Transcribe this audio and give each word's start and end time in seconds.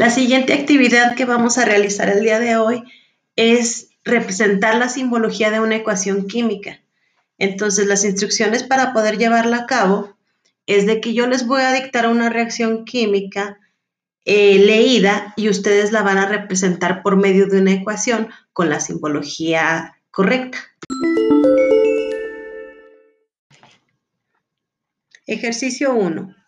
La 0.00 0.08
siguiente 0.08 0.54
actividad 0.54 1.14
que 1.14 1.26
vamos 1.26 1.58
a 1.58 1.66
realizar 1.66 2.08
el 2.08 2.22
día 2.22 2.40
de 2.40 2.56
hoy 2.56 2.82
es 3.36 3.90
representar 4.02 4.76
la 4.76 4.88
simbología 4.88 5.50
de 5.50 5.60
una 5.60 5.76
ecuación 5.76 6.26
química. 6.26 6.80
Entonces, 7.36 7.86
las 7.86 8.02
instrucciones 8.06 8.62
para 8.62 8.94
poder 8.94 9.18
llevarla 9.18 9.58
a 9.58 9.66
cabo 9.66 10.16
es 10.64 10.86
de 10.86 11.02
que 11.02 11.12
yo 11.12 11.26
les 11.26 11.46
voy 11.46 11.60
a 11.60 11.74
dictar 11.74 12.08
una 12.08 12.30
reacción 12.30 12.86
química 12.86 13.58
eh, 14.24 14.58
leída 14.60 15.34
y 15.36 15.50
ustedes 15.50 15.92
la 15.92 16.00
van 16.00 16.16
a 16.16 16.24
representar 16.24 17.02
por 17.02 17.16
medio 17.16 17.46
de 17.46 17.60
una 17.60 17.72
ecuación 17.72 18.30
con 18.54 18.70
la 18.70 18.80
simbología 18.80 19.98
correcta. 20.10 20.56
Ejercicio 25.26 25.92
1. 25.92 26.39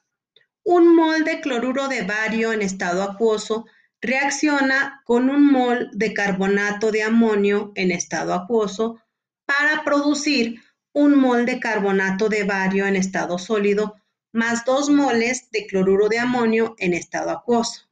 Un 0.64 0.94
mol 0.94 1.24
de 1.24 1.40
cloruro 1.40 1.88
de 1.88 2.02
bario 2.02 2.52
en 2.52 2.62
estado 2.62 3.02
acuoso 3.02 3.66
reacciona 4.00 5.02
con 5.04 5.30
un 5.30 5.50
mol 5.50 5.90
de 5.92 6.12
carbonato 6.12 6.90
de 6.90 7.02
amonio 7.02 7.72
en 7.74 7.90
estado 7.90 8.34
acuoso 8.34 9.00
para 9.46 9.84
producir 9.84 10.60
un 10.92 11.18
mol 11.18 11.46
de 11.46 11.58
carbonato 11.58 12.28
de 12.28 12.44
bario 12.44 12.86
en 12.86 12.96
estado 12.96 13.38
sólido 13.38 13.96
más 14.32 14.64
dos 14.64 14.88
moles 14.88 15.50
de 15.50 15.66
cloruro 15.66 16.08
de 16.08 16.18
amonio 16.18 16.74
en 16.78 16.94
estado 16.94 17.30
acuoso. 17.30 17.88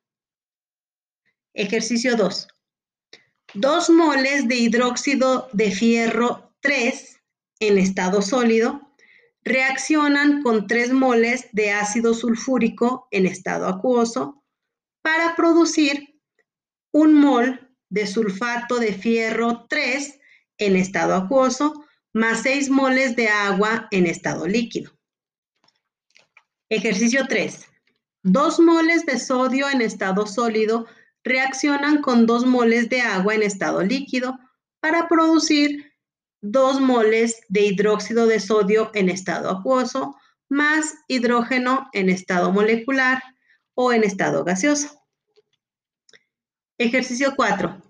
Ejercicio 1.54 2.16
2. 2.16 2.48
Dos 3.54 3.90
moles 3.90 4.48
de 4.48 4.56
hidróxido 4.56 5.48
de 5.52 5.70
fierro 5.70 6.52
3 6.60 7.20
en 7.60 7.78
estado 7.78 8.22
sólido 8.22 8.89
reaccionan 9.42 10.42
con 10.42 10.66
3 10.66 10.92
moles 10.92 11.48
de 11.52 11.72
ácido 11.72 12.14
sulfúrico 12.14 13.08
en 13.10 13.26
estado 13.26 13.66
acuoso 13.66 14.44
para 15.02 15.34
producir 15.34 16.20
un 16.92 17.14
mol 17.14 17.74
de 17.88 18.06
sulfato 18.06 18.78
de 18.78 18.92
fierro 18.92 19.66
3 19.68 20.18
en 20.58 20.76
estado 20.76 21.14
acuoso 21.14 21.84
más 22.12 22.42
6 22.42 22.70
moles 22.70 23.16
de 23.16 23.28
agua 23.28 23.88
en 23.90 24.06
estado 24.06 24.46
líquido. 24.46 24.92
Ejercicio 26.68 27.26
3. 27.28 27.66
2 28.22 28.60
moles 28.60 29.06
de 29.06 29.18
sodio 29.18 29.68
en 29.70 29.80
estado 29.80 30.26
sólido 30.26 30.86
reaccionan 31.24 32.02
con 32.02 32.26
2 32.26 32.46
moles 32.46 32.88
de 32.88 33.00
agua 33.00 33.34
en 33.34 33.42
estado 33.42 33.82
líquido 33.82 34.38
para 34.80 35.08
producir 35.08 35.89
2 36.42 36.80
moles 36.80 37.40
de 37.48 37.62
hidróxido 37.62 38.26
de 38.26 38.40
sodio 38.40 38.90
en 38.94 39.08
estado 39.08 39.50
acuoso 39.50 40.16
más 40.48 40.94
hidrógeno 41.06 41.88
en 41.92 42.08
estado 42.08 42.50
molecular 42.52 43.22
o 43.74 43.92
en 43.92 44.04
estado 44.04 44.44
gaseoso. 44.44 45.02
Ejercicio 46.78 47.34
4. 47.36 47.80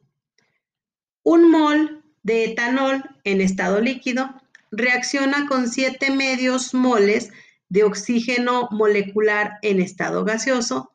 Un 1.22 1.50
mol 1.50 2.04
de 2.22 2.44
etanol 2.44 3.02
en 3.24 3.40
estado 3.40 3.80
líquido 3.80 4.34
reacciona 4.70 5.46
con 5.46 5.68
7 5.68 6.10
medios 6.10 6.74
moles 6.74 7.30
de 7.68 7.84
oxígeno 7.84 8.68
molecular 8.72 9.58
en 9.62 9.80
estado 9.80 10.24
gaseoso 10.24 10.92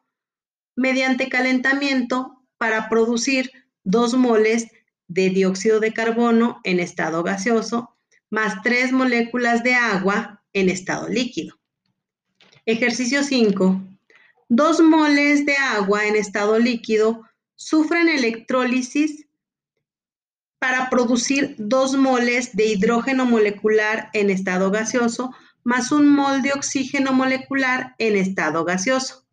mediante 0.76 1.30
calentamiento 1.30 2.44
para 2.58 2.90
producir 2.90 3.52
2 3.84 4.16
moles 4.16 4.68
de 5.08 5.30
dióxido 5.30 5.80
de 5.80 5.94
carbono 5.94 6.60
en 6.64 6.80
estado 6.80 7.24
gaseoso, 7.24 7.96
más 8.30 8.62
tres 8.64 8.92
moléculas 8.92 9.64
de 9.64 9.76
agua 9.76 10.44
en 10.54 10.70
estado 10.70 11.08
líquido. 11.08 11.60
Ejercicio 12.66 13.24
5. 13.24 13.82
Dos 14.50 14.82
moles 14.82 15.46
de 15.46 15.56
agua 15.58 16.06
en 16.06 16.16
estado 16.16 16.60
líquido 16.60 17.22
sufren 17.56 18.10
electrólisis 18.10 19.28
para 20.60 20.90
producir 20.90 21.56
dos 21.58 21.96
moles 21.96 22.56
de 22.56 22.66
hidrógeno 22.66 23.26
molecular 23.26 24.10
en 24.14 24.30
estado 24.30 24.72
gaseoso 24.72 25.32
más 25.64 25.92
un 25.92 26.08
mol 26.08 26.42
de 26.42 26.54
oxígeno 26.54 27.12
molecular 27.12 27.96
en 27.98 28.16
estado 28.16 28.64
gaseoso. 28.64 29.25